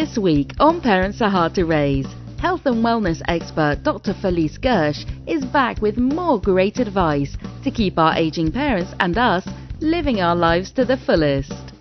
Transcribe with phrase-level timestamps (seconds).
[0.00, 2.06] This week on Parents Are Hard to Raise,
[2.38, 4.14] health and wellness expert Dr.
[4.14, 9.44] Felice Gersh is back with more great advice to keep our aging parents and us
[9.80, 11.72] living our lives to the fullest.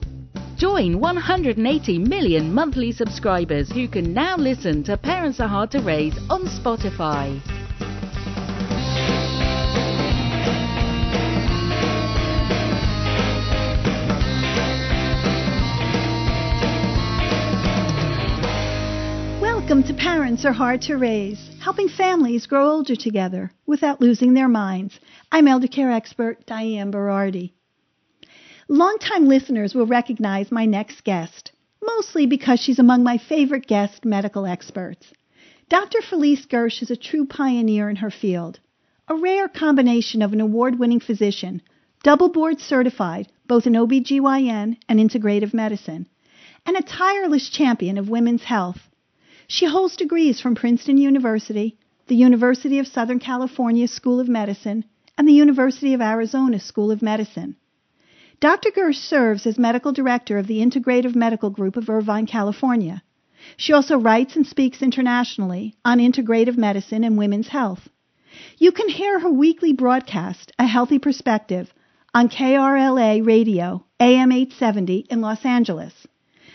[0.56, 6.18] Join 180 million monthly subscribers who can now listen to Parents Are Hard to Raise
[6.28, 7.40] on Spotify.
[19.88, 25.00] To Parents Are Hard to Raise, helping families grow older together without losing their minds.
[25.32, 27.54] I'm elder care expert Diane Berardi.
[28.68, 34.46] Longtime listeners will recognize my next guest, mostly because she's among my favorite guest medical
[34.46, 35.08] experts.
[35.70, 36.02] Dr.
[36.02, 38.60] Felice Gersh is a true pioneer in her field,
[39.08, 41.62] a rare combination of an award winning physician,
[42.04, 46.08] double board certified both in OBGYN and integrative medicine,
[46.66, 48.87] and a tireless champion of women's health
[49.48, 54.84] she holds degrees from Princeton University, the University of Southern California School of Medicine,
[55.18, 57.56] and the University of Arizona School of Medicine.
[58.40, 58.72] Dr.
[58.72, 63.02] Gersh serves as medical director of the Integrative Medical Group of Irvine, California.
[63.56, 67.88] She also writes and speaks internationally on integrative medicine and women's health.
[68.58, 71.74] You can hear her weekly broadcast, A Healthy Perspective,
[72.14, 75.94] on KRLA Radio, AM 870 in Los Angeles.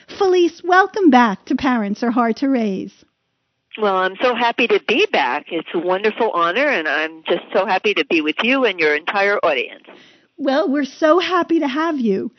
[0.09, 3.05] Felice, welcome back to Parents Are Hard to Raise.
[3.81, 5.47] Well, I'm so happy to be back.
[5.51, 8.95] It's a wonderful honor, and I'm just so happy to be with you and your
[8.95, 9.85] entire audience.
[10.37, 12.33] Well, we're so happy to have you.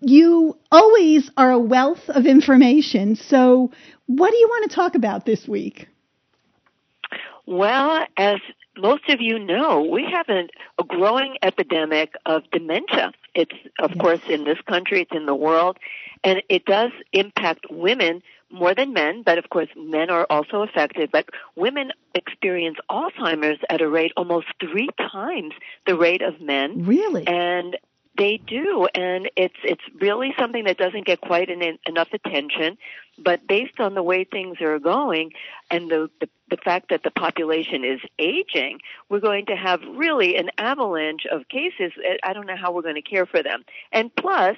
[0.00, 3.16] You always are a wealth of information.
[3.16, 3.70] So,
[4.06, 5.88] what do you want to talk about this week?
[7.46, 8.38] Well, as
[8.78, 10.48] most of you know, we have a,
[10.78, 13.12] a growing epidemic of dementia.
[13.34, 14.00] It's, of yes.
[14.00, 15.76] course, in this country, it's in the world,
[16.24, 21.10] and it does impact women more than men, but of course men are also affected,
[21.12, 21.26] but
[21.56, 25.52] women experience Alzheimer's at a rate almost three times
[25.86, 26.84] the rate of men.
[26.84, 27.26] Really?
[27.26, 27.76] And
[28.18, 32.76] they do, and it's it's really something that doesn't get quite an, enough attention.
[33.22, 35.30] But based on the way things are going,
[35.70, 40.36] and the, the the fact that the population is aging, we're going to have really
[40.36, 41.92] an avalanche of cases.
[42.24, 43.64] I don't know how we're going to care for them.
[43.92, 44.56] And plus,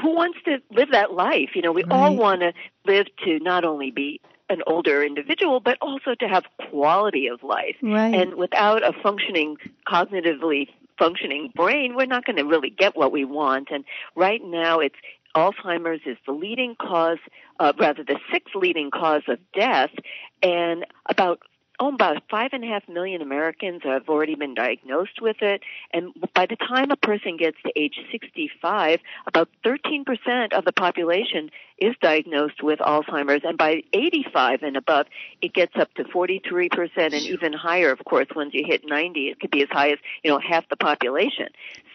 [0.00, 1.50] who wants to live that life?
[1.54, 1.92] You know, we right.
[1.92, 2.52] all want to
[2.86, 7.76] live to not only be an older individual, but also to have quality of life.
[7.82, 8.14] Right.
[8.14, 9.56] And without a functioning,
[9.88, 10.68] cognitively
[10.98, 13.68] functioning brain, we're not going to really get what we want.
[13.70, 13.84] And
[14.14, 14.96] right now, it's
[15.34, 17.18] Alzheimer's is the leading cause,
[17.58, 19.90] uh, rather the sixth leading cause of death,
[20.42, 21.40] and about
[21.80, 25.62] oh, about five and a half million Americans have already been diagnosed with it.
[25.92, 31.50] And by the time a person gets to age 65, about 13% of the population
[31.78, 33.42] is diagnosed with Alzheimer's.
[33.44, 35.06] And by 85 and above,
[35.42, 39.40] it gets up to 43% and even higher, of course, once you hit 90, it
[39.40, 41.48] could be as high as, you know, half the population.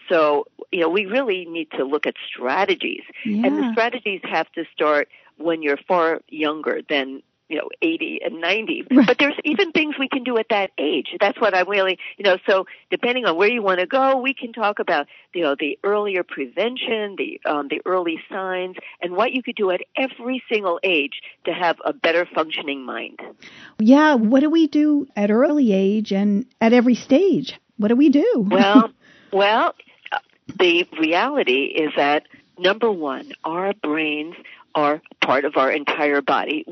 [0.08, 3.02] So, you know, we really need to look at strategies.
[3.24, 3.46] Yeah.
[3.46, 5.08] And the strategies have to start
[5.38, 9.06] when you're far younger than you know 80 and 90 right.
[9.06, 11.08] but there's even things we can do at that age.
[11.20, 14.32] That's what I'm really you know so depending on where you want to go we
[14.32, 19.32] can talk about you know the earlier prevention the um, the early signs and what
[19.32, 23.20] you could do at every single age to have a better functioning mind.
[23.78, 27.58] Yeah what do we do at early age and at every stage?
[27.76, 28.46] What do we do?
[28.48, 28.90] Well
[29.32, 29.74] well
[30.58, 32.26] the reality is that
[32.58, 34.36] number one our brains
[34.74, 36.64] are part of our entire body.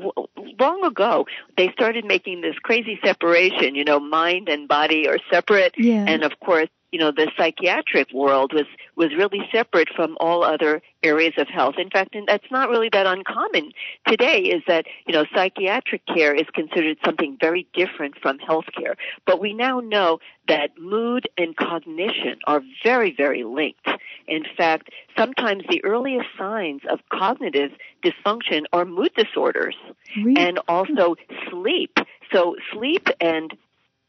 [0.59, 1.25] Long ago,
[1.57, 5.75] they started making this crazy separation, you know, mind and body are separate.
[5.77, 6.05] Yeah.
[6.07, 8.65] And of course, you know, the psychiatric world was,
[8.95, 11.75] was really separate from all other areas of health.
[11.77, 13.71] In fact, and that's not really that uncommon
[14.07, 18.95] today is that, you know, psychiatric care is considered something very different from health care.
[19.25, 23.87] But we now know that mood and cognition are very, very linked.
[24.27, 27.71] In fact, sometimes the earliest signs of cognitive
[28.03, 29.75] dysfunction are mood disorders
[30.17, 30.37] really?
[30.37, 31.15] and also
[31.49, 31.97] sleep.
[32.33, 33.55] So sleep and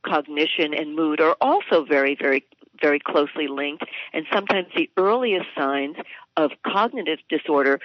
[0.03, 2.45] cognition and mood are also very, very
[2.81, 3.85] very closely linked.
[4.13, 5.97] And sometimes the earliest signs
[6.37, 7.81] of cognitive disorder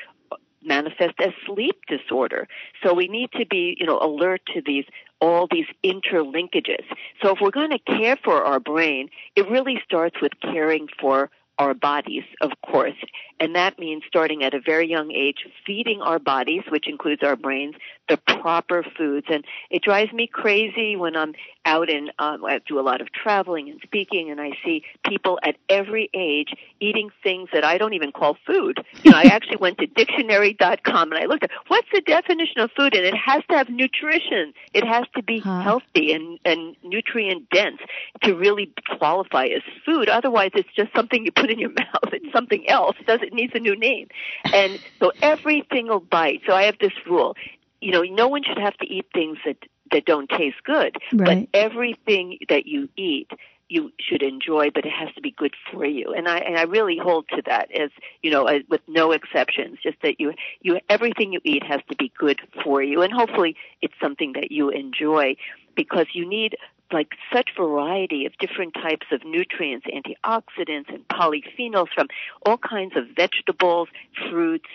[0.64, 2.48] manifest as sleep disorder.
[2.84, 4.86] So we need to be, you know, alert to these
[5.22, 6.84] all these interlinkages.
[7.22, 11.30] So if we're going to care for our brain, it really starts with caring for
[11.58, 12.98] our bodies, of course.
[13.40, 17.38] And that means starting at a very young age, feeding our bodies, which includes our
[17.38, 17.76] brains,
[18.07, 19.28] the proper foods.
[19.30, 21.34] And it drives me crazy when I'm
[21.66, 25.40] out and um, I do a lot of traveling and speaking, and I see people
[25.44, 28.86] at every age eating things that I don't even call food.
[29.04, 32.72] You know, I actually went to dictionary.com and I looked at what's the definition of
[32.72, 34.54] food, and it has to have nutrition.
[34.74, 35.62] It has to be huh.
[35.62, 37.80] healthy and and nutrient dense
[38.24, 40.10] to really qualify as food.
[40.10, 42.13] Otherwise, it's just something you put in your mouth.
[42.13, 42.96] It's something else.
[43.00, 44.08] It does it needs a new name.
[44.54, 46.42] And so every single bite.
[46.46, 47.36] So I have this rule
[47.81, 49.57] you know, no one should have to eat things that
[49.92, 50.98] that don't taste good.
[51.13, 51.50] Right.
[51.51, 53.30] But everything that you eat,
[53.69, 56.13] you should enjoy, but it has to be good for you.
[56.13, 57.89] And I and I really hold to that as
[58.22, 59.80] you know, with no exceptions.
[59.83, 63.56] Just that you you everything you eat has to be good for you, and hopefully
[63.81, 65.36] it's something that you enjoy,
[65.75, 66.56] because you need
[66.92, 72.07] like such variety of different types of nutrients, antioxidants, and polyphenols from
[72.45, 73.89] all kinds of vegetables,
[74.30, 74.69] fruits,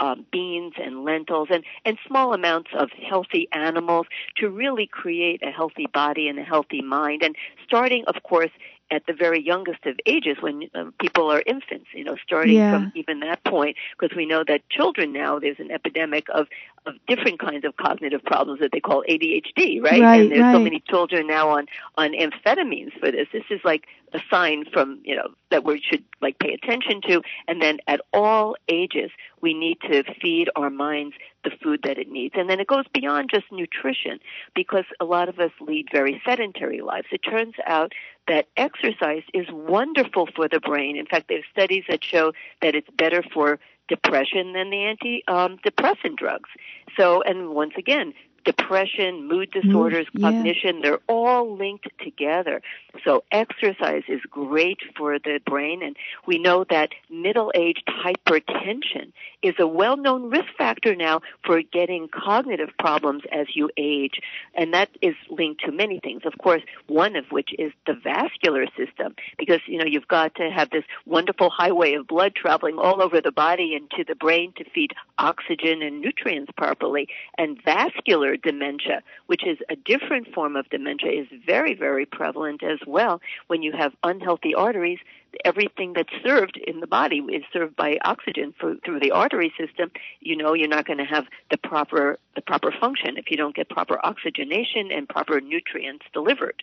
[0.00, 4.06] um, beans and lentils and, and small amounts of healthy animals
[4.36, 7.22] to really create a healthy body and a healthy mind.
[7.22, 8.50] And starting, of course,
[8.90, 12.72] at the very youngest of ages when um, people are infants, you know, starting yeah.
[12.72, 16.46] from even that point, because we know that children now, there's an epidemic of,
[16.86, 20.00] of different kinds of cognitive problems that they call ADHD, right?
[20.00, 20.54] right and there's right.
[20.54, 21.66] so many children now on,
[21.96, 23.26] on amphetamines for this.
[23.32, 27.22] This is like a sign from, you know, that we should like pay attention to.
[27.48, 29.10] And then at all ages,
[29.40, 32.34] we need to feed our minds the food that it needs.
[32.36, 34.18] And then it goes beyond just nutrition
[34.54, 37.06] because a lot of us lead very sedentary lives.
[37.10, 37.92] It turns out
[38.28, 40.96] that exercise is wonderful for the brain.
[40.96, 42.32] In fact, there's studies that show
[42.62, 46.50] that it's better for depression than the anti-depressant um, drugs.
[46.98, 48.14] So, and once again,
[48.46, 50.30] depression, mood mm, disorders, yeah.
[50.30, 52.62] cognition, they're all linked together.
[53.04, 55.96] So exercise is great for the brain and
[56.26, 59.12] we know that middle-aged hypertension
[59.42, 64.20] is a well-known risk factor now for getting cognitive problems as you age.
[64.54, 66.22] And that is linked to many things.
[66.24, 70.50] Of course, one of which is the vascular system because, you know, you've got to
[70.50, 74.52] have this wonderful highway of blood traveling all over the body and to the brain
[74.56, 77.08] to feed oxygen and nutrients properly.
[77.36, 82.78] And vascular dementia, which is a different form of dementia, is very, very prevalent as
[82.86, 83.20] well.
[83.46, 84.98] When you have unhealthy arteries,
[85.44, 89.90] everything that's served in the body is served by oxygen for, through the artery system.
[90.20, 93.54] You know you're not going to have the proper the proper function if you don't
[93.54, 96.62] get proper oxygenation and proper nutrients delivered.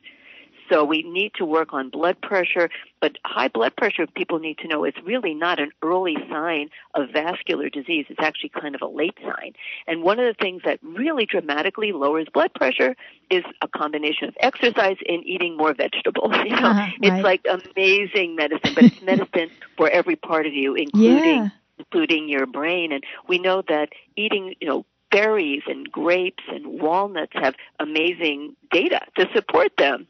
[0.73, 2.67] So we need to work on blood pressure,
[2.99, 7.09] but high blood pressure, people need to know, it's really not an early sign of
[7.13, 8.07] vascular disease.
[8.09, 9.53] It's actually kind of a late sign.
[9.85, 12.95] And one of the things that really dramatically lowers blood pressure
[13.29, 16.33] is a combination of exercise and eating more vegetables.
[16.43, 17.23] You know, uh-huh, it's right.
[17.23, 21.49] like amazing medicine, but it's medicine for every part of you, including yeah.
[21.77, 22.91] including your brain.
[22.91, 28.99] And we know that eating, you know, berries and grapes and walnuts have amazing data
[29.15, 30.07] to support them.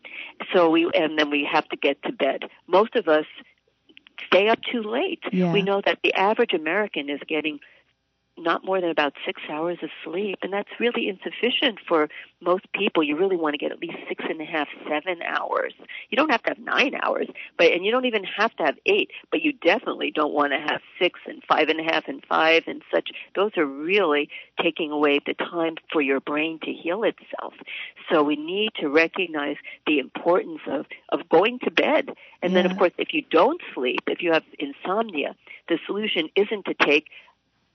[0.54, 2.46] So we, and then we have to get to bed.
[2.68, 3.26] Most of us
[4.26, 5.22] stay up too late.
[5.32, 5.52] Yeah.
[5.52, 7.60] We know that the average American is getting
[8.38, 12.10] not more than about six hours of sleep, and that's really insufficient for
[12.42, 13.04] most people.
[13.04, 15.74] You really want to get at least six and a half, seven hours.
[16.10, 18.76] You don't have to have nine hours, but and you don't even have to have
[18.86, 22.24] eight, but you definitely don't want to have six and five and a half and
[22.28, 23.12] five and such.
[23.36, 24.30] Those are really
[24.62, 27.54] taking away the time for your brain to heal itself.
[28.12, 32.10] So we need to recognize the importance of of going to bed,
[32.42, 32.64] and yeah.
[32.64, 35.36] then of course, if you don't sleep, if you have insomnia,
[35.70, 37.08] the solution isn't to take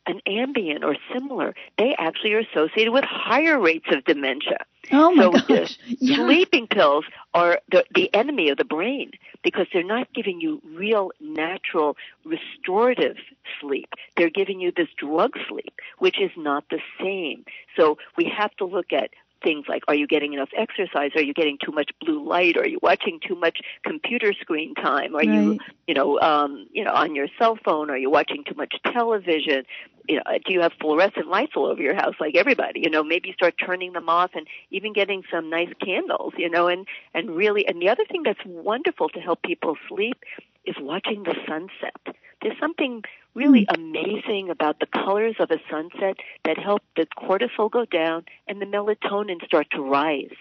[0.09, 4.65] an Ambien or similar, they actually are associated with higher rates of dementia.
[4.91, 5.79] Oh my so gosh!
[5.87, 6.17] Yeah.
[6.17, 9.11] Sleeping pills are the, the enemy of the brain
[9.43, 13.17] because they're not giving you real, natural, restorative
[13.61, 13.89] sleep.
[14.17, 17.45] They're giving you this drug sleep, which is not the same.
[17.77, 19.11] So we have to look at
[19.43, 21.13] things like are you getting enough exercise?
[21.15, 22.57] Are you getting too much blue light?
[22.57, 25.15] Are you watching too much computer screen time?
[25.15, 25.29] Are right.
[25.29, 27.91] you you know um you know on your cell phone?
[27.91, 29.65] Are you watching too much television?
[30.09, 32.81] You know do you have fluorescent lights all over your house like everybody?
[32.81, 36.69] You know maybe start turning them off and even getting some nice candles you know
[36.69, 40.17] and and really and the other thing that's wonderful to help people sleep
[40.65, 42.17] is watching the sunset.
[42.43, 43.03] There's something
[43.35, 43.81] really Hmm.
[43.81, 48.67] amazing about the colors of a sunset that help the cortisol go down and the
[48.67, 50.35] melatonin start to rise.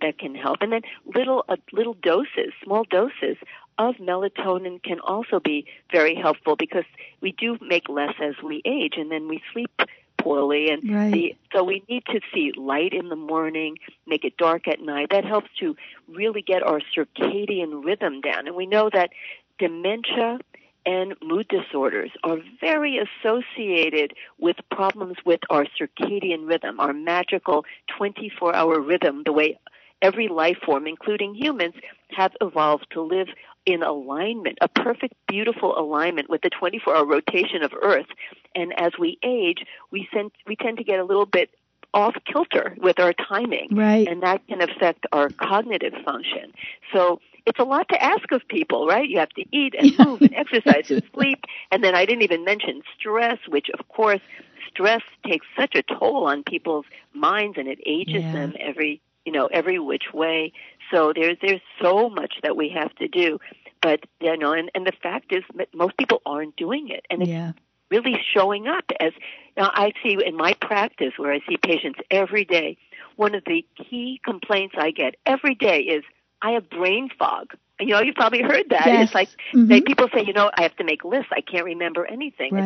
[0.00, 0.58] That can help.
[0.60, 3.36] And then little uh, little doses, small doses
[3.78, 6.84] of melatonin can also be very helpful because
[7.20, 9.70] we do make less as we age and then we sleep
[10.16, 11.12] poorly and right.
[11.12, 15.08] the, so we need to see light in the morning make it dark at night
[15.10, 15.76] that helps to
[16.08, 19.10] really get our circadian rhythm down and we know that
[19.58, 20.38] dementia
[20.86, 27.64] and mood disorders are very associated with problems with our circadian rhythm, our magical
[27.96, 29.58] 24 hour rhythm, the way
[30.02, 31.74] every life form, including humans,
[32.10, 33.28] have evolved to live
[33.66, 38.06] in alignment, a perfect, beautiful alignment with the 24 hour rotation of Earth.
[38.54, 41.50] And as we age, we, send, we tend to get a little bit
[41.94, 43.68] off kilter with our timing.
[43.70, 44.06] Right.
[44.06, 46.52] And that can affect our cognitive function.
[46.92, 49.08] So it's a lot to ask of people, right?
[49.08, 51.40] You have to eat and move and exercise and sleep.
[51.70, 54.20] And then I didn't even mention stress, which of course
[54.68, 58.32] stress takes such a toll on people's minds and it ages Yeah.
[58.32, 60.52] them every, you know, every which way.
[60.92, 63.38] So there's, there's so much that we have to do.
[63.82, 67.04] But, you know, and, and the fact is that most people aren't doing it.
[67.10, 67.52] And it's Yeah.
[67.90, 69.12] really showing up as
[69.56, 72.78] now I see in my practice where I see patients every day,
[73.16, 76.02] one of the key complaints I get every day is
[76.44, 77.54] I have brain fog.
[77.80, 78.86] You know, you've probably heard that.
[78.86, 79.04] Yes.
[79.06, 79.68] It's like Mhm.
[79.68, 81.32] they, people say, you know, I have to make lists.
[81.32, 82.54] I can't remember anything.
[82.54, 82.64] Right.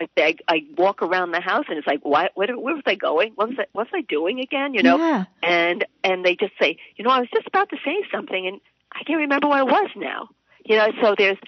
[0.00, 2.84] It's like I, I walk around the house and it's like, what, what, where was
[2.86, 3.32] I going?
[3.34, 4.72] What was I, what was I doing again?
[4.74, 5.24] You know, Yeah.
[5.42, 8.60] and and they just say, you know, I was just about to say something and
[8.92, 10.28] I can't remember what it was now.
[10.64, 11.38] You know, so there's,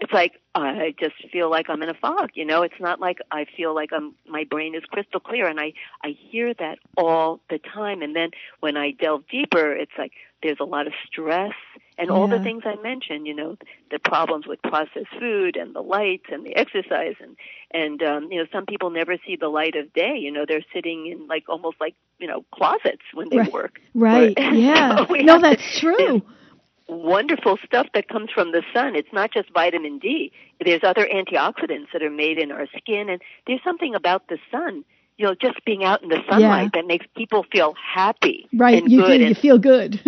[0.00, 2.30] it's like I just feel like I'm in a fog.
[2.34, 5.60] You know, it's not like I feel like I'm my brain is crystal clear, and
[5.60, 5.72] I
[6.02, 8.02] I hear that all the time.
[8.02, 10.12] And then when I delve deeper, it's like
[10.44, 11.54] there's a lot of stress
[11.98, 13.26] and all the things I mentioned.
[13.26, 13.56] You know,
[13.90, 17.36] the problems with processed food and the lights and the exercise and
[17.72, 20.16] and um, you know some people never see the light of day.
[20.18, 23.52] You know, they're sitting in like almost like you know closets when they Right.
[23.52, 23.80] work.
[23.94, 24.34] Right.
[24.52, 25.06] Yeah.
[25.08, 26.22] so no, have to- that's true.
[26.88, 28.94] wonderful stuff that comes from the sun.
[28.94, 30.32] It's not just vitamin D.
[30.64, 34.84] There's other antioxidants that are made in our skin and there's something about the sun,
[35.16, 38.82] you know, just being out in the sunlight that makes people feel happy Right.
[38.82, 39.18] and You good.
[39.18, 39.20] do.
[39.20, 40.00] You and feel good.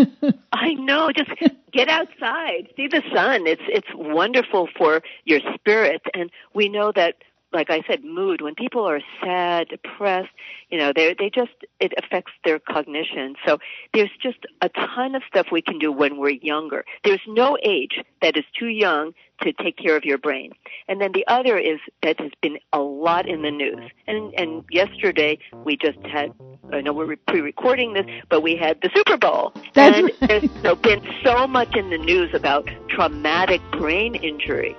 [0.53, 1.31] I know, just
[1.73, 3.47] get outside, see the sun.
[3.47, 7.17] It's it's wonderful for your spirit and we know that
[7.57, 8.43] like I said, mood.
[8.43, 10.29] When people are sad, depressed,
[10.69, 13.35] you know, they they just it affects their cognition.
[13.47, 13.59] So
[13.95, 16.85] there's just a ton of stuff we can do when we're younger.
[17.03, 20.53] There's no age that is too young to take care of your brain.
[20.87, 23.91] And then the other is that has been a lot in the news.
[24.07, 26.33] And and yesterday we just had
[26.73, 29.55] I know we're pre-recording this, but we had the Super Bowl.
[29.73, 30.53] That's and right.
[30.63, 34.77] there's been so much in the news about traumatic brain injury.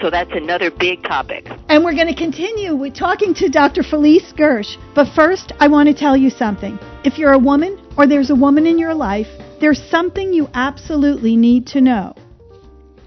[0.00, 1.48] So that's another big topic.
[1.68, 3.82] And we're going to continue with talking to Dr.
[3.82, 4.76] Felice Gersh.
[4.94, 6.78] But first, I want to tell you something.
[7.04, 9.26] If you're a woman or there's a woman in your life,
[9.60, 12.14] there's something you absolutely need to know.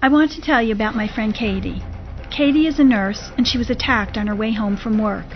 [0.02, 1.82] I want to tell you about my friend Katie.
[2.30, 5.26] Katie is a nurse and she was attacked on her way home from work.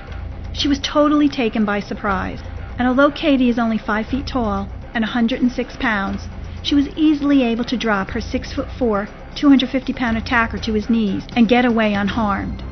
[0.52, 2.40] She was totally taken by surprise.
[2.78, 6.28] And although Katie is only 5 feet tall and 106 pounds,
[6.62, 10.90] she was easily able to drop her 6 foot 4, 250 pound attacker to his
[10.90, 12.62] knees and get away unharmed.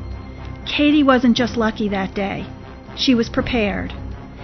[0.65, 2.45] Katie wasn't just lucky that day.
[2.97, 3.93] She was prepared.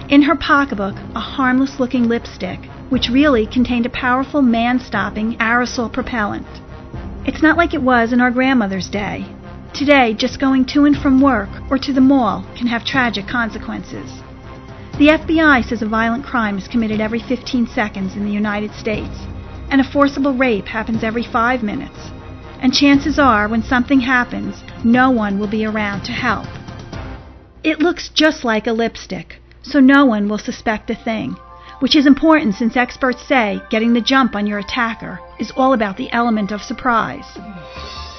[0.10, 2.60] In her pocketbook, a harmless looking lipstick,
[2.90, 6.48] which really contained a powerful man stopping aerosol propellant.
[7.26, 9.26] It's not like it was in our grandmother's day.
[9.74, 14.12] Today, just going to and from work or to the mall can have tragic consequences.
[14.98, 19.18] The FBI says a violent crime is committed every 15 seconds in the United States,
[19.72, 22.12] and a forcible rape happens every five minutes.
[22.60, 26.46] And chances are, when something happens, no one will be around to help.
[27.64, 31.38] It looks just like a lipstick, so no one will suspect a thing,
[31.80, 35.98] which is important since experts say getting the jump on your attacker is all about
[35.98, 37.40] the element of surprise.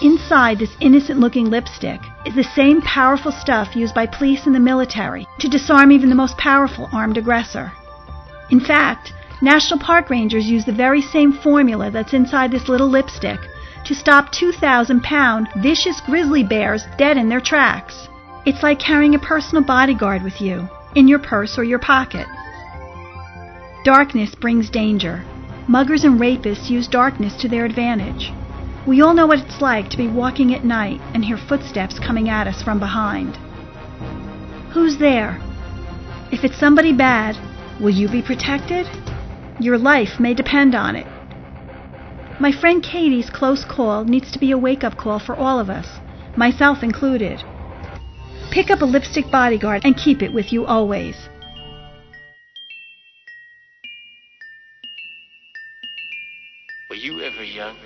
[0.00, 4.61] Inside this innocent looking lipstick is the same powerful stuff used by police and the
[4.61, 7.71] military to disarm even the most powerful armed aggressor.
[8.50, 13.40] In fact, National Park Rangers use the very same formula that's inside this little lipstick
[13.84, 18.06] to stop 2,000 pound vicious grizzly bears dead in their tracks.
[18.46, 22.28] It's like carrying a personal bodyguard with you, in your purse or your pocket.
[23.84, 25.25] Darkness brings danger.
[25.66, 28.30] Muggers and rapists use darkness to their advantage.
[28.87, 32.28] We all know what it's like to be walking at night and hear footsteps coming
[32.28, 33.37] at us from behind.
[34.72, 35.40] Who's there?
[36.30, 37.37] If it's somebody bad,
[37.80, 38.87] will you be protected?
[39.61, 41.06] Your life may depend on it.
[42.40, 45.71] My friend Katie's close call needs to be a wake up call for all of
[45.71, 46.00] us,
[46.37, 47.42] myself included.
[48.50, 51.16] Pick up a lipstick bodyguard and keep it with you always.
[56.90, 57.76] Were you ever young?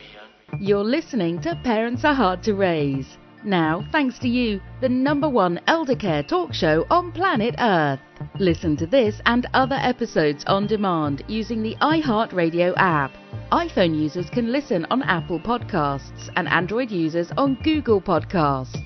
[0.58, 3.18] You're listening to Parents Are Hard to Raise.
[3.46, 8.00] Now, thanks to you, the number one elder care talk show on planet Earth.
[8.40, 13.12] Listen to this and other episodes on demand using the iHeartRadio app.
[13.52, 18.82] iPhone users can listen on Apple Podcasts and Android users on Google Podcasts.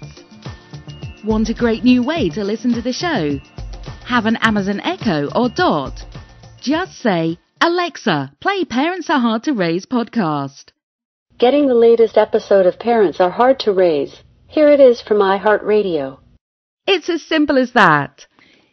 [1.24, 3.40] Want a great new way to listen to the show?
[4.04, 6.04] Have an Amazon Echo or Dot?
[6.60, 10.72] Just say, Alexa, play Parents Are Hard to Raise podcast.
[11.38, 14.22] Getting the latest episode of Parents Are Hard to Raise.
[14.50, 16.18] Here it is from iHeartRadio.
[16.84, 18.26] It's as simple as that.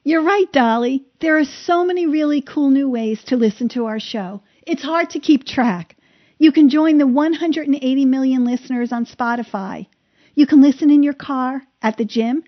[0.03, 1.05] You're right, Dolly.
[1.21, 4.41] There are so many really cool new ways to listen to our show.
[4.65, 5.95] It's hard to keep track.
[6.39, 9.85] You can join the 180 million listeners on Spotify.
[10.33, 12.43] You can listen in your car, at the gym,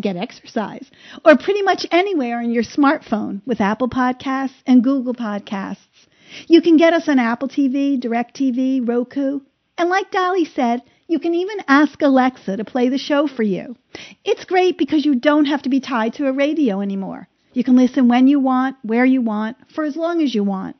[0.00, 0.90] get exercise,
[1.24, 6.08] or pretty much anywhere on your smartphone with Apple Podcasts and Google Podcasts.
[6.48, 9.42] You can get us on Apple TV, DirecTV, Roku.
[9.78, 13.76] And like Dolly said, you can even ask Alexa to play the show for you.
[14.24, 17.28] It's great because you don't have to be tied to a radio anymore.
[17.54, 20.76] You can listen when you want, where you want, for as long as you want.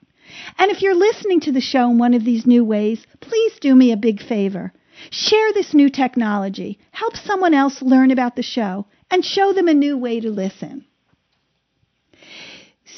[0.58, 3.74] And if you're listening to the show in one of these new ways, please do
[3.74, 4.74] me a big favor.
[5.10, 9.74] Share this new technology, help someone else learn about the show, and show them a
[9.74, 10.84] new way to listen.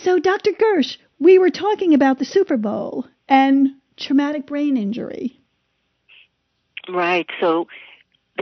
[0.03, 0.51] So, Dr.
[0.53, 5.40] Gersh, we were talking about the Super Bowl and traumatic brain injury.
[6.93, 7.29] Right.
[7.41, 7.69] So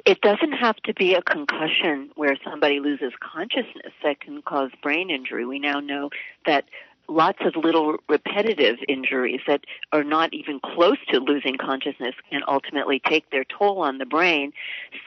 [0.06, 5.10] it doesn't have to be a concussion where somebody loses consciousness that can cause brain
[5.10, 5.44] injury.
[5.44, 6.10] We now know
[6.46, 6.64] that
[7.08, 9.62] lots of little repetitive injuries that
[9.92, 14.52] are not even close to losing consciousness can ultimately take their toll on the brain.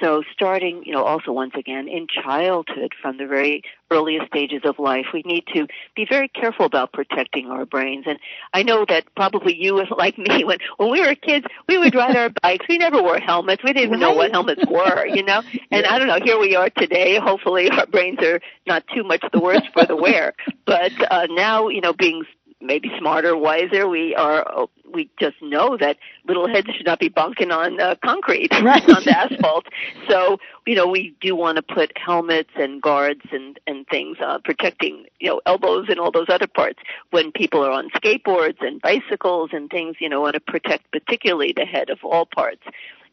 [0.02, 4.80] So starting, you know, also once again in childhood from the very earliest stages of
[4.80, 8.06] life, we need to be very careful about protecting our brains.
[8.08, 8.18] And
[8.54, 12.16] I know that probably you, like me, when when we were kids, we would ride
[12.16, 12.66] our bikes.
[12.68, 13.64] We never wore helmets.
[13.64, 15.42] We didn't even know what helmets were, you know.
[15.74, 16.20] And I don't know.
[16.22, 17.18] Here we are today.
[17.18, 20.34] Hopefully, our brains are not too much the worse for the wear.
[20.66, 22.24] But uh, now, you know, being
[22.62, 23.88] maybe smarter, wiser.
[23.88, 25.98] We are we just know that
[26.28, 28.84] little heads should not be bunking on uh, concrete right.
[28.90, 29.66] on the asphalt.
[30.10, 34.40] So you know we do want to put helmets and guards and and things uh,
[34.44, 36.80] protecting you know elbows and all those other parts
[37.12, 39.98] when people are on skateboards and bicycles and things.
[40.00, 42.64] You know want to protect particularly the head of all parts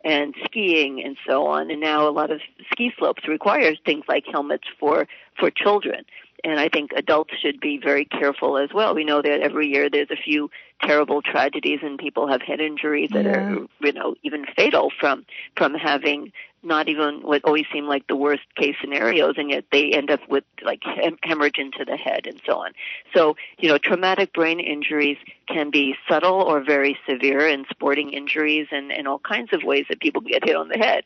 [0.04, 1.70] and skiing and so on.
[1.70, 5.06] And now a lot of ski slopes require things like helmets for
[5.38, 6.04] for children
[6.44, 8.94] and I think adults should be very careful as well.
[8.94, 10.50] We know that every year there's a few
[10.82, 13.30] terrible tragedies and people have head injuries that yeah.
[13.30, 15.24] are, you know, even fatal from
[15.56, 19.92] from having not even what always seem like the worst case scenarios, and yet they
[19.92, 22.72] end up with like hem- hemorrhage into the head and so on.
[23.14, 28.66] So, you know, traumatic brain injuries can be subtle or very severe, and sporting injuries,
[28.72, 31.04] and, and all kinds of ways that people get hit on the head.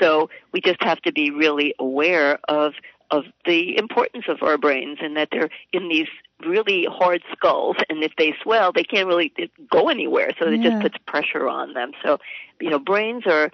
[0.00, 2.74] So we just have to be really aware of
[3.10, 6.08] of the importance of our brains and that they're in these
[6.46, 9.32] really hard skulls and if they swell they can't really
[9.70, 10.70] go anywhere so it yeah.
[10.70, 12.18] just puts pressure on them so
[12.60, 13.50] you know brains are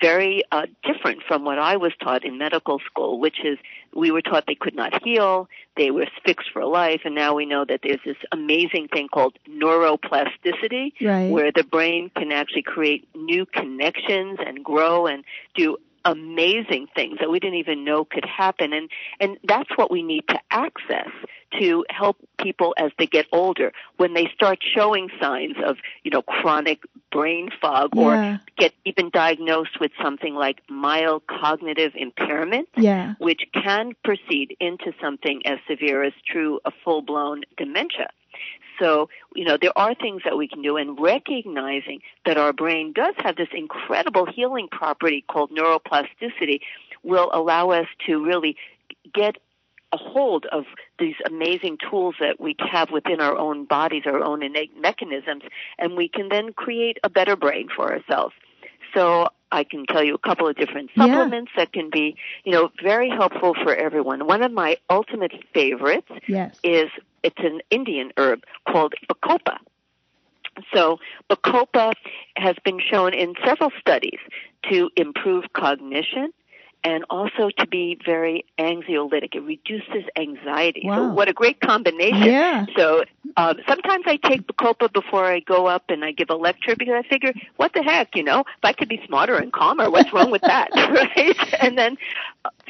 [0.00, 3.58] very uh, different from what I was taught in medical school, which is
[3.94, 7.46] we were taught they could not heal, they were fixed for life, and now we
[7.46, 11.30] know that there's this amazing thing called neuroplasticity, right.
[11.30, 17.30] where the brain can actually create new connections and grow and do amazing things that
[17.30, 21.10] we didn't even know could happen and and that's what we need to access
[21.58, 26.22] to help people as they get older when they start showing signs of you know
[26.22, 26.80] chronic
[27.10, 28.02] brain fog yeah.
[28.02, 33.14] or get even diagnosed with something like mild cognitive impairment yeah.
[33.18, 38.08] which can proceed into something as severe as true a full blown dementia
[38.78, 42.92] so, you know, there are things that we can do and recognizing that our brain
[42.92, 46.60] does have this incredible healing property called neuroplasticity
[47.02, 48.56] will allow us to really
[49.14, 49.36] get
[49.92, 50.64] a hold of
[50.98, 55.42] these amazing tools that we have within our own bodies, our own innate mechanisms,
[55.78, 58.34] and we can then create a better brain for ourselves.
[58.94, 61.64] So I can tell you a couple of different supplements yeah.
[61.64, 64.26] that can be, you know, very helpful for everyone.
[64.26, 66.58] One of my ultimate favorites yes.
[66.62, 66.90] is
[67.22, 69.58] it's an Indian herb called bacopa.
[70.74, 70.98] So
[71.30, 71.92] bacopa
[72.36, 74.18] has been shown in several studies
[74.70, 76.32] to improve cognition
[76.84, 79.34] and also to be very anxiolytic.
[79.34, 80.82] It reduces anxiety.
[80.84, 80.96] Wow.
[80.96, 82.22] So what a great combination.
[82.22, 82.66] Yeah.
[82.76, 83.04] So
[83.36, 86.94] um, sometimes I take Bacopa before I go up and I give a lecture because
[87.04, 90.12] I figure, what the heck, you know, if I could be smarter and calmer, what's
[90.12, 91.54] wrong with that, right?
[91.60, 91.96] And then,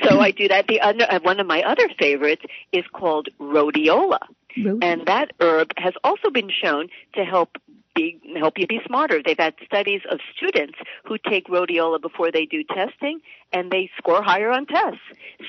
[0.02, 0.66] so I do that.
[0.68, 2.42] The other, one of my other favorites
[2.72, 4.18] is called rhodiola.
[4.56, 4.84] Rhodiola.
[4.84, 7.58] And that herb has also been shown to help
[7.98, 9.20] be help you be smarter.
[9.24, 13.20] They've had studies of students who take rhodiola before they do testing
[13.52, 15.00] and they score higher on tests.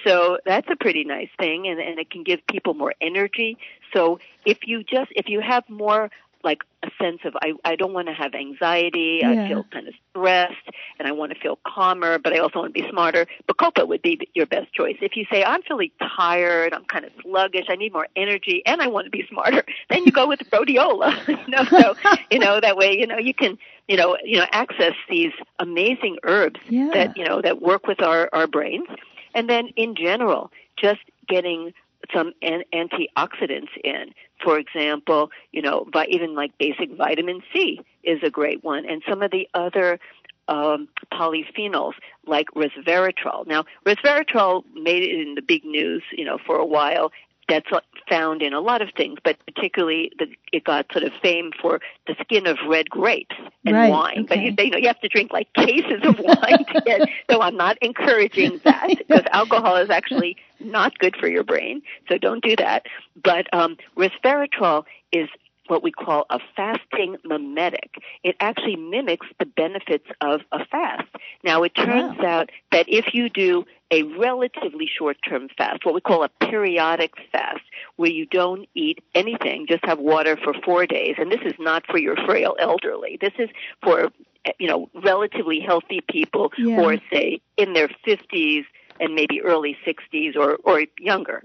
[0.05, 3.57] So that's a pretty nice thing and, and it can give people more energy.
[3.93, 6.09] So if you just if you have more
[6.43, 9.19] like a sense of I, I don't want to have anxiety.
[9.21, 9.31] Yeah.
[9.31, 10.55] I feel kind of stressed
[10.97, 13.27] and I want to feel calmer, but I also want to be smarter.
[13.47, 14.97] Bacopa would be your best choice.
[15.01, 18.81] If you say, I'm feeling tired, I'm kind of sluggish, I need more energy, and
[18.81, 21.27] I want to be smarter, then you go with rhodiola.
[21.27, 21.95] you know, so,
[22.31, 26.17] you know, that way, you know, you can, you know, you know, access these amazing
[26.23, 26.89] herbs Yeah.
[26.93, 28.87] that, you know, that work with our, our brains.
[29.35, 31.73] And then in general, just getting
[32.13, 34.13] some an- antioxidants in.
[34.43, 39.01] For example, you know, vi- even like basic vitamin C is a great one, and
[39.07, 39.99] some of the other
[40.47, 41.93] um, polyphenols
[42.25, 43.45] like resveratrol.
[43.45, 47.11] Now, resveratrol made it in the big news, you know, for a while.
[47.47, 47.65] That's
[48.07, 51.79] found in a lot of things, but particularly the, it got sort of fame for
[52.05, 54.25] the skin of red grapes and Right, wine.
[54.29, 54.65] But you, okay.
[54.65, 57.09] you know, you have to drink like cases of wine to get.
[57.29, 61.81] So I'm not encouraging that because alcohol is actually not good for your brain.
[62.07, 62.85] So don't do that.
[63.21, 65.29] But um, resveratrol is
[65.67, 68.01] what we call a fasting mimetic.
[68.23, 71.07] It actually mimics the benefits of a fast.
[71.43, 72.25] Now it turns Wow.
[72.25, 77.61] out that if you do a relatively short-term fast, what we call a periodic fast,
[77.97, 81.85] where you don't eat anything, just have water for four days, and this is not
[81.85, 83.17] for your frail elderly.
[83.21, 83.49] This is
[83.83, 84.11] for,
[84.45, 86.75] eh, you know, relatively healthy people Yeah.
[86.75, 88.65] who are, say, in their 50s
[88.99, 91.43] and maybe early 60s or, or younger.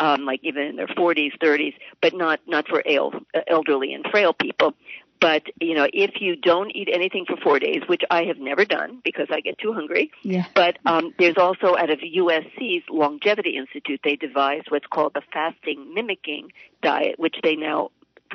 [0.00, 3.12] Um, like even in their 40s, 30s, but not not for el-
[3.46, 4.74] elderly and frail people.
[5.20, 8.64] But you know, if you don't eat anything for four days, which I have never
[8.64, 10.46] done because I get too hungry, Yeah.
[10.54, 15.94] but um, there's also out of USC's Longevity Institute, they devised what's called the fasting
[15.94, 16.50] mimicking
[16.82, 17.90] diet, which they now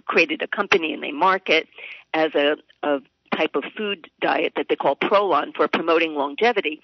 [0.06, 1.68] created a company and they market
[2.14, 3.00] as a, a
[3.40, 6.82] type of food diet that they call Prolon for promoting longevity.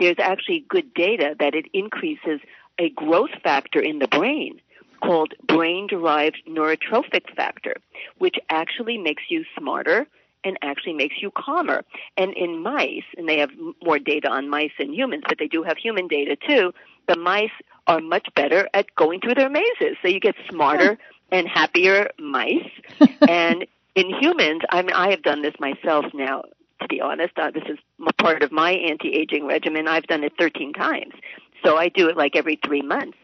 [0.00, 2.40] There's actually good data that it increases
[2.78, 4.60] a growth factor in the brain
[5.02, 7.74] called brain derived neurotrophic factor,
[8.18, 10.06] which actually makes you smarter
[10.44, 11.84] and actually makes you calmer.
[12.16, 13.50] And in mice, and they have
[13.84, 16.72] more data on mice than humans, but they do have human data too,
[17.06, 17.50] the mice
[17.86, 19.96] are much better at going through their mazes.
[20.02, 21.34] So you get smarter hmm.
[21.34, 22.70] and happier mice.
[23.28, 23.66] and
[23.98, 26.42] in humans, I mean, I have done this myself now,
[26.80, 27.32] to be honest.
[27.36, 27.78] Uh, this is
[28.18, 29.88] part of my anti-aging regimen.
[29.88, 31.14] I've done it 13 times.
[31.64, 33.18] So I do it like every three months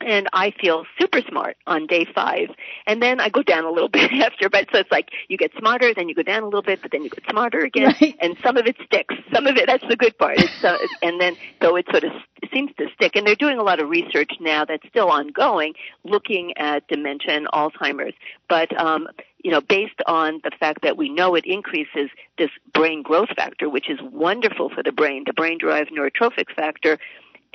[0.00, 2.48] and I feel super smart on day five.
[2.86, 5.52] And then I go down a little bit after, but so it's like you get
[5.58, 7.94] smarter, then you go down a little bit, but then you get smarter again.
[8.00, 8.16] Right.
[8.20, 9.14] And some of it sticks.
[9.32, 10.38] Some of it, that's the good part.
[10.38, 12.12] It's, uh, and then, so it sort of
[12.52, 13.16] seems to stick.
[13.16, 17.46] And they're doing a lot of research now that's still ongoing, looking at dementia and
[17.48, 18.14] Alzheimer's.
[18.48, 19.08] But, um,
[19.42, 23.68] you know, based on the fact that we know it increases this brain growth factor,
[23.68, 26.98] which is wonderful for the brain, the brain derived neurotrophic factor,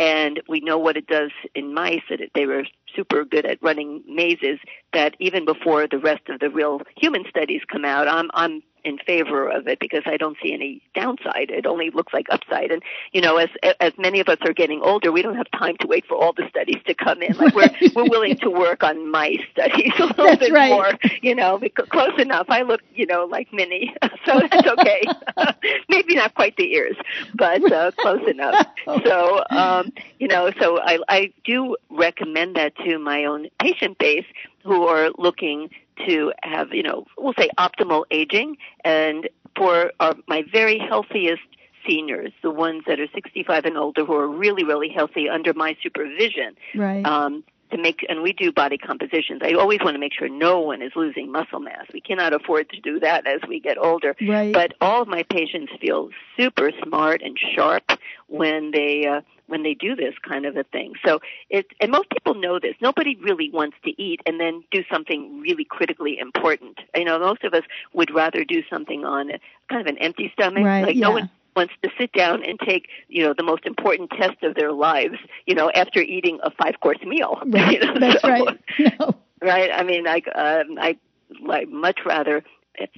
[0.01, 2.63] and we know what it does in mice that it, they were
[2.95, 4.59] super good at running mazes
[4.93, 8.97] that even before the rest of the real human studies come out i'm i'm in
[8.97, 11.49] favor of it because I don't see any downside.
[11.49, 12.71] It only looks like upside.
[12.71, 15.77] And you know, as as many of us are getting older, we don't have time
[15.77, 17.35] to wait for all the studies to come in.
[17.37, 20.69] Like we're we're willing to work on my studies a little That's bit right.
[20.69, 20.91] more.
[21.21, 22.47] You know, because close enough.
[22.49, 23.93] I look, you know, like Minnie,
[24.25, 25.03] so that's okay.
[25.89, 26.95] Maybe not quite the ears,
[27.35, 28.67] but uh, close enough.
[28.85, 34.25] So um, you know, so I I do recommend that to my own patient base
[34.63, 35.69] who are looking
[36.07, 41.41] to have, you know, we'll say optimal aging and for our, my very healthiest
[41.87, 45.75] seniors, the ones that are 65 and older who are really, really healthy under my
[45.81, 47.05] supervision, Right.
[47.05, 49.41] um, to make, and we do body compositions.
[49.43, 51.85] I always want to make sure no one is losing muscle mass.
[51.93, 54.15] We cannot afford to do that as we get older.
[54.27, 54.53] right.
[54.53, 57.83] But all of my patients feel super smart and sharp
[58.27, 60.93] when they uh, when they do this kind of a thing.
[61.05, 62.75] So it and most people know this.
[62.81, 66.79] Nobody really wants to eat and then do something really critically important.
[66.95, 70.31] You know, most of us would rather do something on a, kind of an empty
[70.33, 70.63] stomach.
[70.63, 71.01] Right, like yeah.
[71.01, 74.55] no one wants to sit down and take, you know, the most important test of
[74.55, 77.41] their lives, you know, after eating a five course meal.
[77.45, 77.73] right.
[77.73, 78.59] You know, That's so- right.
[78.99, 79.15] No.
[79.41, 79.69] right?
[79.73, 80.97] I mean, like um, I
[81.41, 82.41] like much rather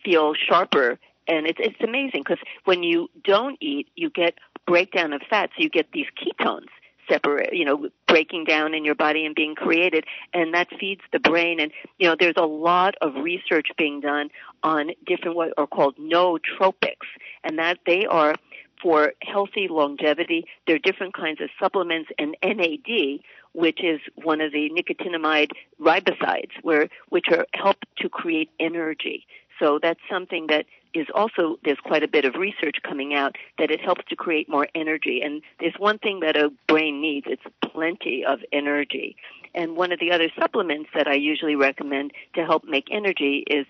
[0.05, 5.21] feel sharper, and it's it's amazing because when you don't eat, you get breakdown of
[5.29, 6.67] fat, so you get these ketones
[7.09, 11.19] separate, you know, breaking down in your body and being created, and that feeds the
[11.19, 11.59] brain.
[11.59, 14.29] And you know, there's a lot of research being done
[14.63, 17.07] on different what are called nootropics,
[17.43, 18.35] and that they are
[18.81, 20.45] for healthy longevity.
[20.67, 23.19] There are different kinds of supplements and NAD,
[23.53, 29.25] which is one of the nicotinamide ribosides, where which are help to create energy.
[29.59, 33.71] So that's something that is also there's quite a bit of research coming out that
[33.71, 35.21] it helps to create more energy.
[35.23, 39.15] And there's one thing that a brain needs, it's plenty of energy.
[39.55, 43.65] And one of the other supplements that I usually recommend to help make energy is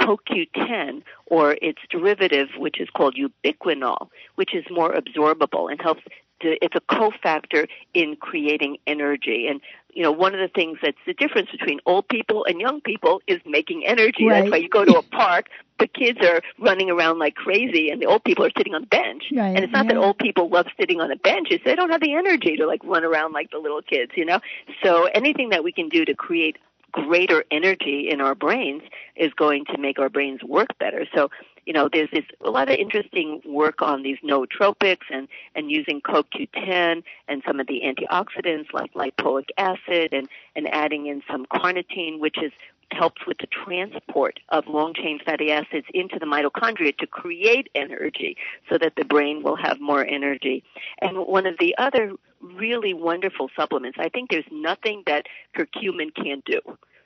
[0.00, 6.02] CoQ10 or its derivative, which is called ubiquinol, which is more absorbable and helps
[6.40, 9.46] to, it's a cofactor in creating energy.
[9.48, 9.60] And,
[9.92, 13.20] you know, one of the things that's the difference between old people and young people
[13.26, 14.26] is making energy.
[14.26, 14.40] Right.
[14.40, 15.48] That's why you go to a park,
[15.78, 18.86] the kids are running around like crazy and the old people are sitting on the
[18.86, 19.24] bench.
[19.34, 19.94] Right, and it's not yeah.
[19.94, 22.66] that old people love sitting on a bench, it's they don't have the energy to
[22.66, 24.40] like run around like the little kids, you know?
[24.82, 26.58] So anything that we can do to create
[26.92, 28.82] greater energy in our brains
[29.16, 31.06] is going to make our brains work better.
[31.14, 31.30] So,
[31.66, 36.00] you know, there's this a lot of interesting work on these nootropics and and using
[36.00, 42.18] CoQ10 and some of the antioxidants like lipoic acid and and adding in some carnitine,
[42.18, 42.52] which is
[42.92, 48.36] helps with the transport of long chain fatty acids into the mitochondria to create energy
[48.68, 50.64] so that the brain will have more energy.
[51.00, 56.44] And one of the other really wonderful supplements, I think there's nothing that curcumin can't
[56.44, 56.60] do.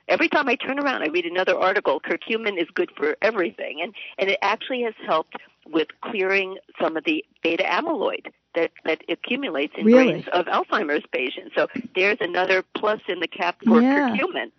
[0.07, 1.99] Every time I turn around, I read another article.
[1.99, 5.35] Curcumin is good for everything, and and it actually has helped
[5.67, 10.05] with clearing some of the beta amyloid that that accumulates in Really?
[10.13, 11.53] brains of Alzheimer's patients.
[11.55, 14.15] So there's another plus in the cap for Yeah.
[14.15, 14.51] curcumin.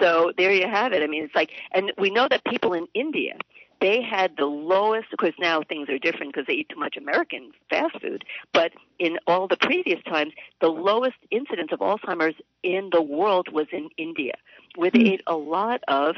[0.00, 1.02] So there you have it.
[1.02, 3.36] I mean, it's like, and we know that people in India,
[3.84, 6.96] they had the lowest, of course now things are different because they eat too much
[6.96, 8.24] American fast food,
[8.58, 13.66] but in all the previous times, the lowest incidence of Alzheimer's in the world was
[13.72, 14.34] in India,
[14.76, 15.14] where they Hmm.
[15.14, 16.16] ate a lot of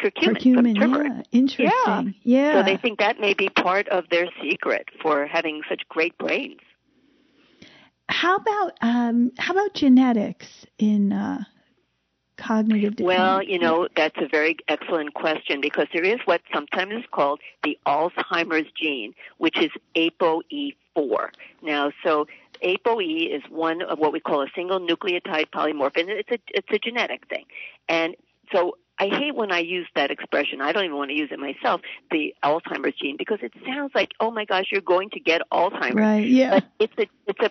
[0.00, 1.22] curcumin, Curcumin, yeah.
[1.32, 2.14] Interesting.
[2.22, 2.52] Yeah.
[2.54, 6.60] So they think that may be part of their secret for having such great brains.
[8.08, 11.42] How about um, how about genetics in uh,
[12.38, 13.18] cognitive decline?
[13.18, 17.40] Well, you know, that's a very excellent question because there is what sometimes is called
[17.64, 21.28] the Alzheimer's gene, which is ApoE4.
[21.62, 22.26] Now, so
[22.62, 26.68] ApoE is one of what we call a single nucleotide polymorph, and it's a it's
[26.70, 27.44] a genetic thing.
[27.88, 28.14] And
[28.52, 30.60] so I hate when I use that expression.
[30.60, 34.12] I don't even want to use it myself, the Alzheimer's gene, because it sounds like,
[34.18, 35.94] oh my gosh, you're going to get Alzheimer's.
[35.94, 36.26] right.
[36.26, 36.60] Yeah.
[36.60, 37.50] But it's a it's a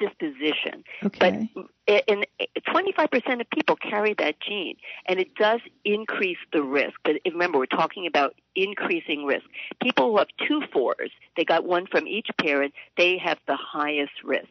[0.00, 0.84] predisposition.
[1.04, 1.48] okay.
[1.54, 2.24] But in
[2.68, 6.94] 25% of people carry that gene, and it does increase the risk.
[7.04, 9.44] But remember, we're talking about increasing risk.
[9.82, 14.12] People who have two fours, they got one from each parent, they have the highest
[14.24, 14.48] risk.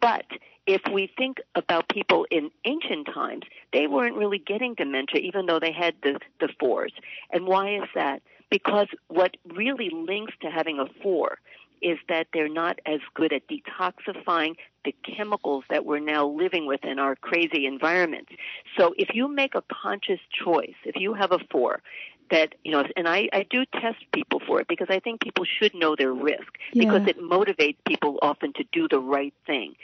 [0.00, 0.24] But
[0.66, 5.58] if we think about people in ancient times, they weren't really getting dementia, even though
[5.58, 6.92] they had the, the fours.
[7.32, 8.22] And why is that?
[8.50, 11.38] Because what really links to having a four
[11.82, 16.84] is that they're not as good at detoxifying the chemicals that we're now living with
[16.84, 18.28] in our crazy environment.
[18.76, 21.82] So if you make a conscious choice, if you have a four,
[22.30, 25.44] that you know, and I, I do test people for it because I think people
[25.44, 29.74] should know their risk because it motivates people often to do the right thing.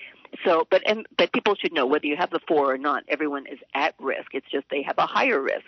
[0.44, 3.04] So, but and but people should know whether you have the four or not.
[3.08, 4.34] Everyone is at risk.
[4.34, 5.66] It's just they have a higher risk.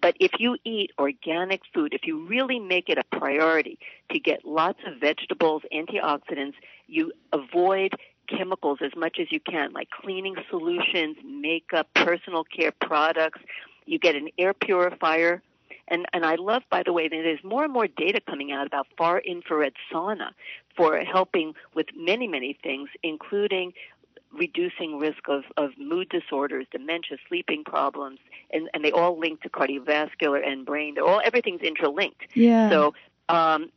[0.00, 3.78] But if you eat organic food, if you really make it a priority
[4.10, 6.54] to get lots of vegetables, antioxidants,
[6.86, 7.94] you avoid
[8.28, 13.40] chemicals as much as you can, like cleaning solutions, makeup, personal care products.
[13.86, 15.42] You get an air purifier.
[15.90, 18.66] And, and I love, by the way, that there's more and more data coming out
[18.66, 20.32] about far infrared sauna
[20.76, 23.72] for helping with many, many things, including
[24.32, 28.18] reducing risk of, of mood disorders, dementia, sleeping problems,
[28.52, 30.94] and, and they all link to cardiovascular and brain.
[30.94, 32.22] They're all everything's interlinked.
[32.34, 32.70] yeah.
[32.70, 32.94] So,
[33.28, 33.70] um,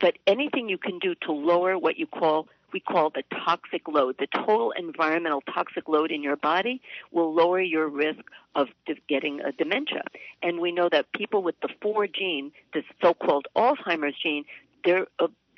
[0.00, 4.16] but anything you can do to lower what you call we call the toxic load,
[4.18, 8.20] the total environmental toxic load in your body will lower your risk
[8.54, 8.68] of
[9.08, 10.02] getting a dementia.
[10.42, 14.44] And we know that people with the four gene, the so-called Alzheimer's gene,
[14.84, 15.06] their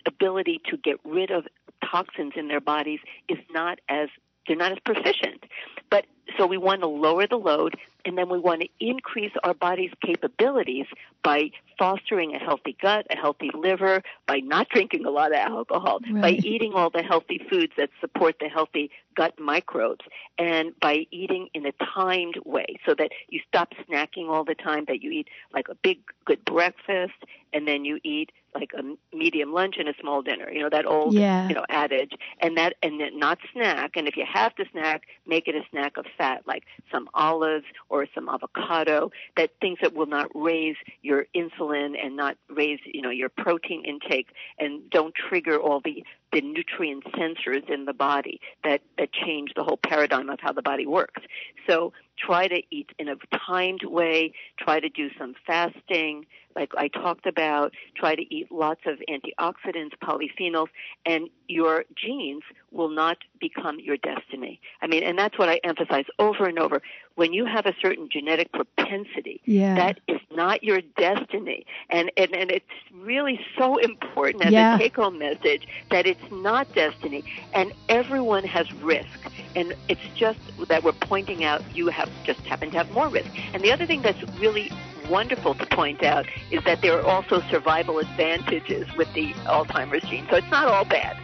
[0.06, 1.46] ability to get rid of
[1.84, 4.08] toxins in their bodies is not as
[4.48, 5.44] they're not as proficient.
[5.90, 9.54] But so we want to lower the load and then we want to increase our
[9.54, 10.86] body's capabilities
[11.22, 16.00] by fostering a healthy gut, a healthy liver, by not drinking a lot of alcohol,
[16.20, 20.04] by eating all the healthy foods that support the healthy gut microbes,
[20.38, 24.84] and by eating in a timed way so that you stop snacking all the time,
[24.88, 27.14] that you eat like a big, good breakfast,
[27.52, 30.50] and then you eat like a medium lunch and a small dinner.
[30.50, 31.48] You know, that old, Yeah.
[31.48, 32.12] you know, adage.
[32.40, 33.92] And that, and then not snack.
[33.96, 37.64] And if you have to snack, make it a snack of fat, like some olives
[37.88, 43.00] or some avocado, that things that will not raise your insulin and not raise, you
[43.00, 44.28] know, your protein intake
[44.58, 49.64] and don't trigger all the the nutrient sensors in the body that, that change the
[49.64, 51.22] whole paradigm of how the body works.
[51.68, 56.26] So try to eat in a timed way, try to do some fasting,
[56.58, 60.68] like I talked about, try to eat lots of antioxidants, polyphenols,
[61.06, 64.60] and your genes will not become your destiny.
[64.82, 66.82] I mean, and that's what I emphasize over and over.
[67.18, 69.74] When you have a certain genetic propensity, yeah.
[69.74, 71.66] that is not your destiny.
[71.90, 74.76] And, and, and it's really so important as Yeah.
[74.76, 77.24] a take home message that it's not destiny.
[77.54, 79.18] And everyone has risk.
[79.56, 83.30] And it's just that we're pointing out you have just happen to have more risk.
[83.52, 84.70] And the other thing that's really
[85.10, 90.24] wonderful to point out is that there are also survival advantages with the Alzheimer's gene.
[90.30, 91.16] So it's not all bad.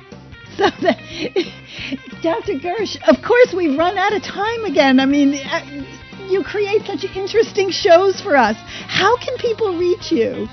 [0.57, 0.99] So, that,
[2.23, 2.55] Dr.
[2.55, 5.01] Gersh, of course, we've run out of time again.
[5.01, 5.65] I mean, uh,
[6.29, 8.57] you create such interesting shows for us.
[8.87, 10.47] How can people reach you?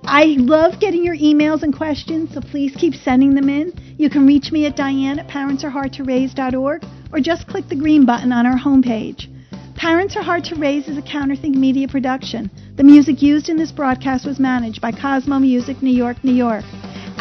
[0.04, 3.72] I love getting your emails and questions, so please keep sending them in.
[3.98, 8.46] You can reach me at diane at parentsareHardToRaise.org or just click the green button on
[8.46, 9.28] our homepage.
[9.76, 12.52] Parents Are Hard to Raise is a Counterthink media production.
[12.76, 16.64] The music used in this broadcast was managed by Cosmo Music, New York, New York.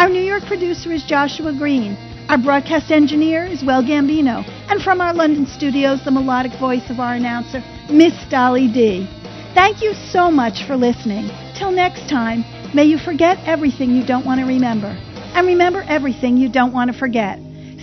[0.00, 1.94] Our New York producer is Joshua Green.
[2.30, 4.48] Our broadcast engineer is Well Gambino.
[4.70, 9.06] And from our London studios, the melodic voice of our announcer, Miss Dolly D.
[9.52, 11.28] Thank you so much for listening.
[11.54, 14.96] Till next time, may you forget everything you don't want to remember.
[15.34, 17.38] And remember everything you don't want to forget.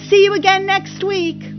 [0.09, 1.56] See you again next week.